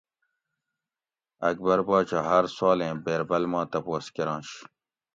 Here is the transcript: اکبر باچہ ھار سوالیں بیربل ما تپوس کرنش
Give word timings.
اکبر 1.49 1.79
باچہ 1.87 2.19
ھار 2.27 2.45
سوالیں 2.55 2.95
بیربل 3.05 3.43
ما 3.51 3.61
تپوس 3.71 4.05
کرنش 4.15 4.49